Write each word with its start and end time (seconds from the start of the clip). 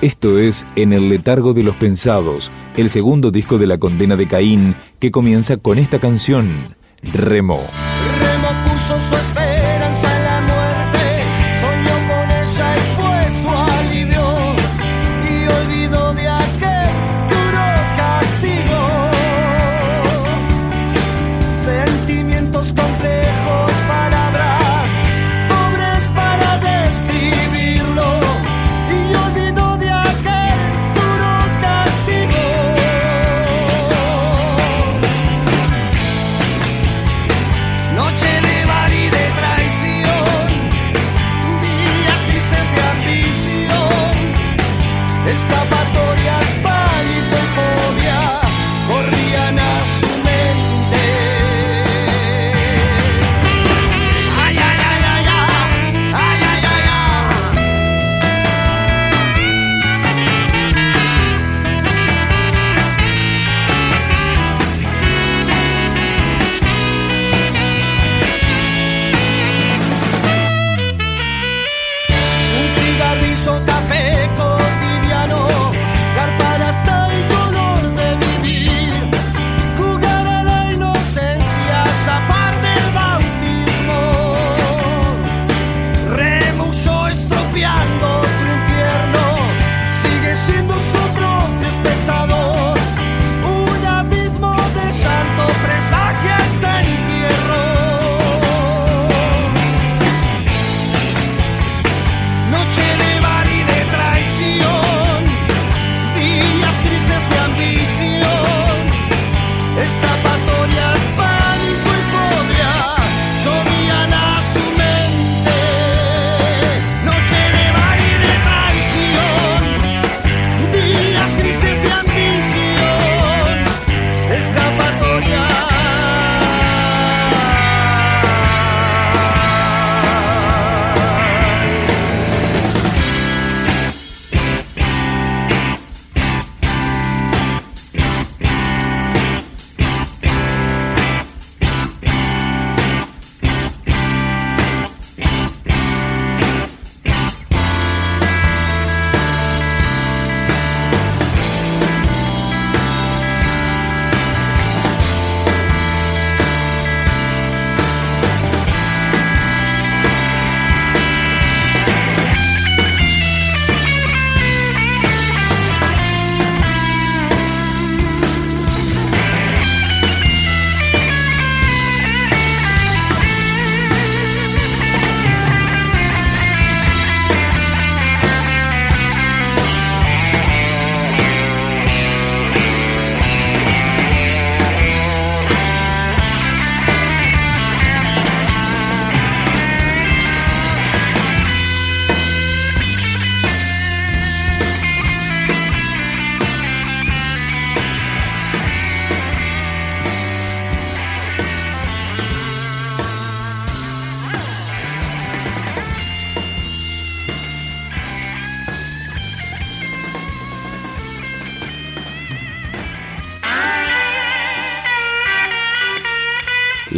Esto 0.00 0.38
es 0.38 0.64
En 0.76 0.92
el 0.92 1.08
letargo 1.08 1.54
de 1.54 1.64
los 1.64 1.74
pensados, 1.74 2.52
el 2.76 2.88
segundo 2.88 3.32
disco 3.32 3.58
de 3.58 3.66
la 3.66 3.78
condena 3.78 4.14
de 4.14 4.28
Caín, 4.28 4.76
que 5.00 5.10
comienza 5.10 5.56
con 5.56 5.76
esta 5.76 5.98
canción, 5.98 6.76
Remo. 7.02 7.60
Remo 8.20 8.48
puso 8.64 9.00
su 9.00 9.16
esperanza 9.16 9.87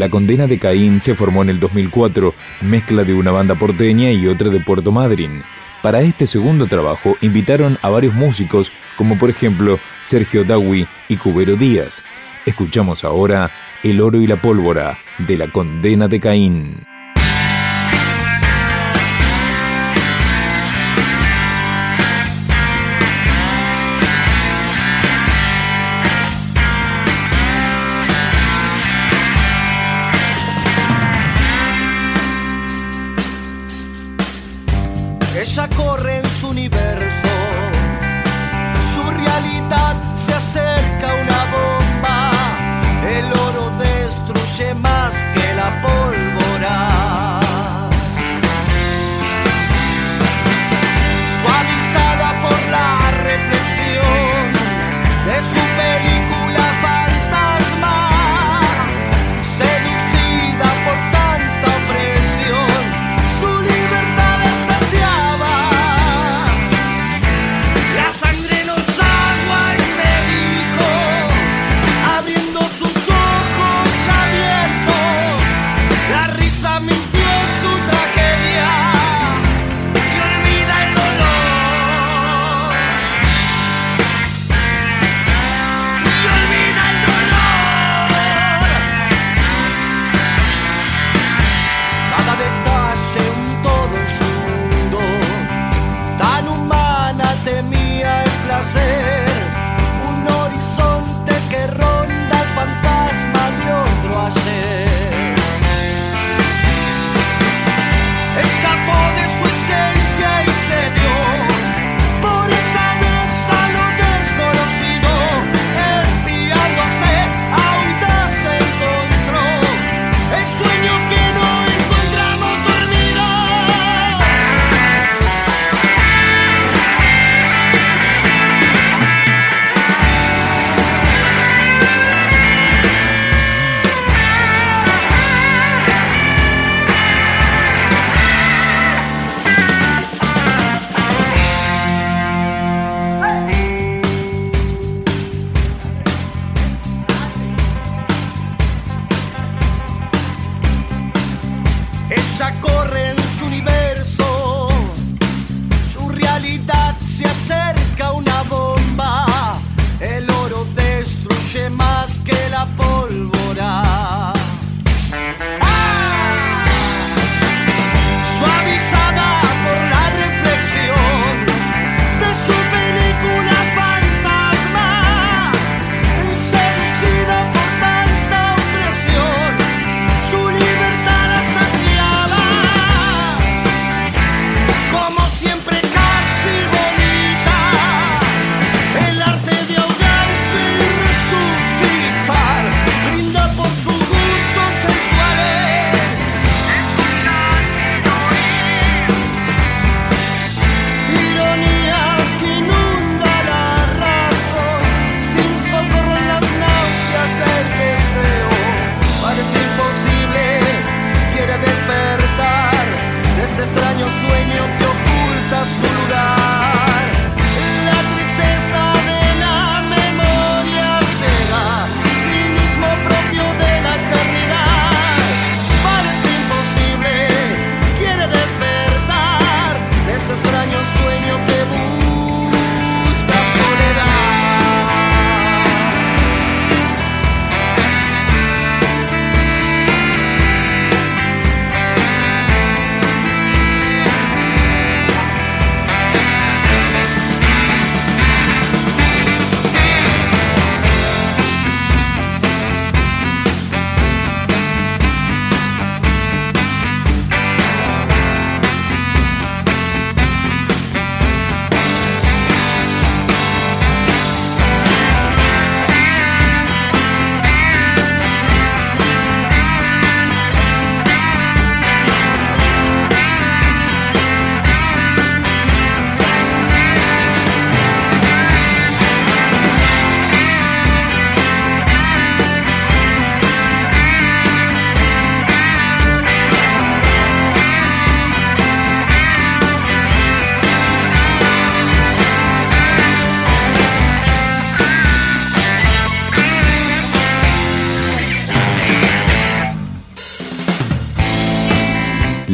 La 0.00 0.08
condena 0.08 0.46
de 0.46 0.58
Caín 0.58 0.98
se 0.98 1.14
formó 1.14 1.42
en 1.42 1.50
el 1.50 1.60
2004, 1.60 2.32
mezcla 2.62 3.04
de 3.04 3.12
una 3.12 3.32
banda 3.32 3.54
porteña 3.54 4.10
y 4.10 4.28
otra 4.28 4.48
de 4.48 4.58
Puerto 4.58 4.92
Madryn. 4.92 5.42
Para 5.82 6.00
este 6.00 6.26
segundo 6.26 6.66
trabajo 6.66 7.18
invitaron 7.20 7.76
a 7.82 7.90
varios 7.90 8.14
músicos, 8.14 8.72
como 8.96 9.18
por 9.18 9.28
ejemplo 9.28 9.78
Sergio 10.00 10.42
Dawi 10.42 10.88
y 11.08 11.16
Cubero 11.18 11.54
Díaz. 11.54 12.02
Escuchamos 12.46 13.04
ahora 13.04 13.50
El 13.82 14.00
oro 14.00 14.22
y 14.22 14.26
la 14.26 14.40
pólvora 14.40 14.96
de 15.18 15.36
la 15.36 15.52
condena 15.52 16.08
de 16.08 16.18
Caín. 16.18 16.89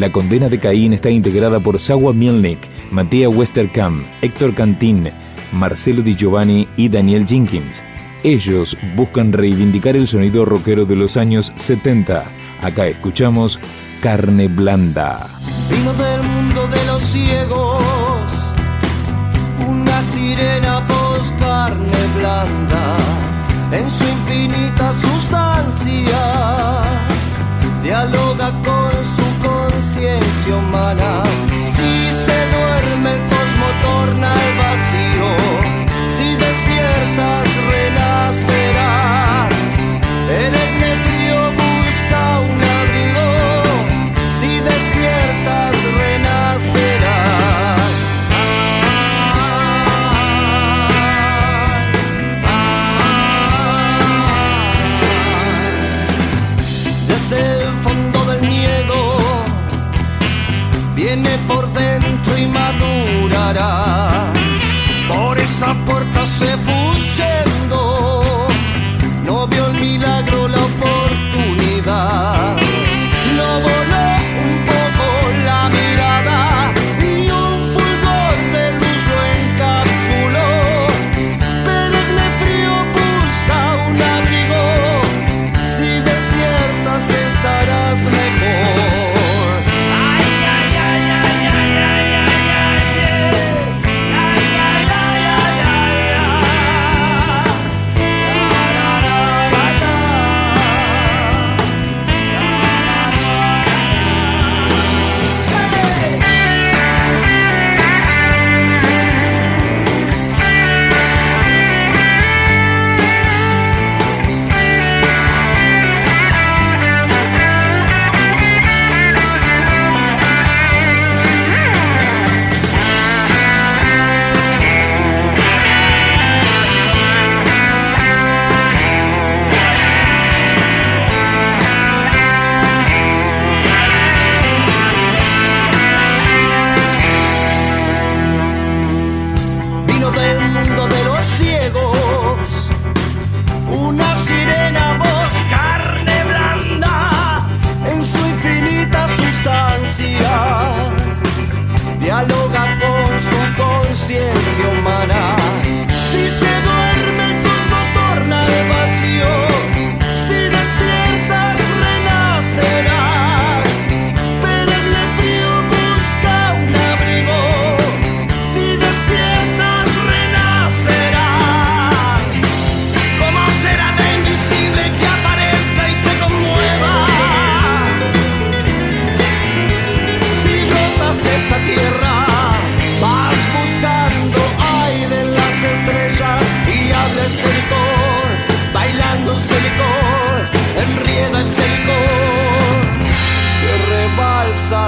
La 0.07 0.13
condena 0.13 0.49
de 0.49 0.61
Caín 0.61 0.93
está 0.93 1.11
integrada 1.11 1.59
por 1.59 1.81
Sawa 1.81 2.13
Milnik, 2.13 2.61
Matías 2.93 3.35
Westerkamp, 3.35 4.07
Héctor 4.23 4.55
Cantín, 4.55 5.11
Marcelo 5.51 6.01
Di 6.01 6.15
Giovanni 6.15 6.69
y 6.77 6.89
Daniel 6.89 7.27
Jenkins. 7.27 7.83
Ellos 8.23 8.79
buscan 8.95 9.33
reivindicar 9.33 9.97
el 9.97 10.07
sonido 10.07 10.45
rockero 10.45 10.85
de 10.85 10.95
los 10.95 11.17
años 11.17 11.53
70. 11.57 12.25
Acá 12.63 12.87
escuchamos 12.87 13.59
Carne 14.01 14.47
Blanda. 14.47 15.27
Vino 15.69 15.93
del 15.95 16.23
mundo 16.23 16.69
de 16.69 16.87
los 16.87 17.03
ciegos, 17.03 17.83
una 19.67 20.03
sirena 20.03 20.87
post 20.87 21.37
carne 21.41 22.07
blanda, 22.17 22.97
en 23.73 23.91
su 23.91 24.05
infinita 24.05 24.93
sustancia, 24.93 26.21
dialoga 27.83 28.53
con 28.63 28.86
conciencia 29.97 30.57
humana. 30.57 31.23
Si 31.65 32.11
se 32.25 32.39
duerme 32.55 33.13
el 33.15 33.21
cosmo 33.23 33.67
torna 33.83 34.33
al 34.33 34.59
vacío, 34.59 35.37
si 36.17 36.37
despiertas 36.37 37.49
renacerás. 37.71 38.66
dormida 69.67 70.16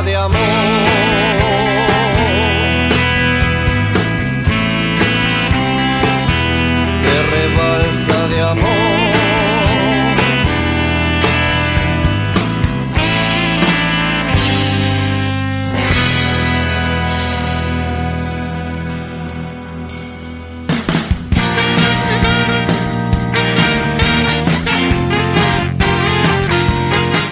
de 0.05 0.15
amor. 0.15 0.48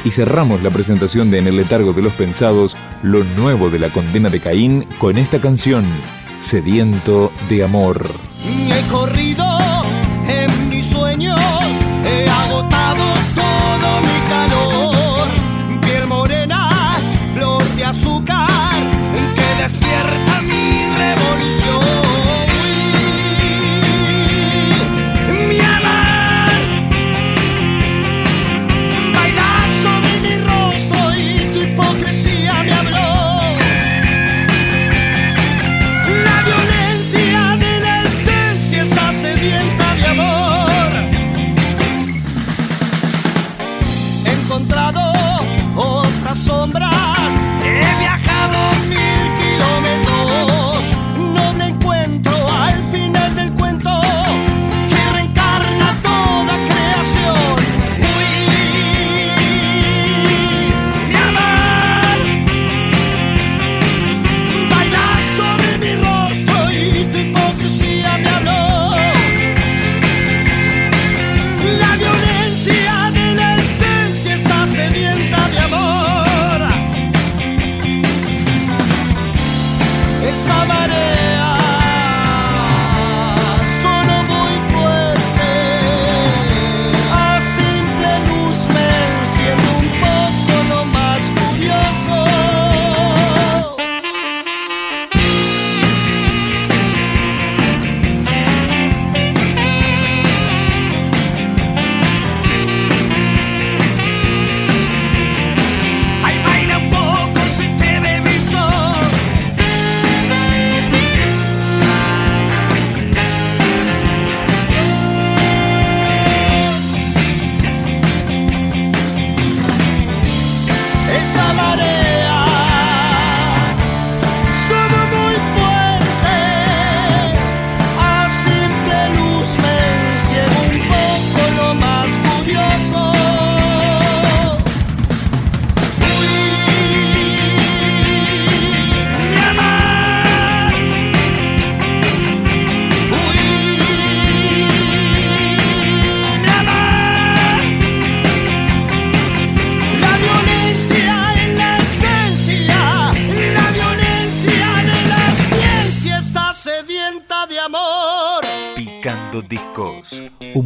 Y 0.07 0.13
cerramos 0.13 0.63
la 0.63 0.71
presentación 0.71 1.33
de 1.33 1.41
En 1.41 1.49
el 1.49 1.57
letargo 1.57 1.93
de 1.93 2.01
los 2.01 2.13
pensados, 2.13 2.77
lo 3.03 3.25
nuevo 3.25 3.71
de 3.71 3.81
la 3.81 3.89
condena 3.89 4.31
de 4.31 4.39
Caín, 4.39 4.87
con 5.01 5.19
esta 5.19 5.41
canción, 5.41 5.85
Sediento 6.39 7.33
de 7.49 7.65
Amor. 7.65 8.15
He 8.41 8.87
corrido 8.87 9.45
en 10.29 10.71
he 12.05 12.29
agotado 12.29 13.05
todo 13.35 14.01
mi 14.01 14.29
calor. 14.29 14.76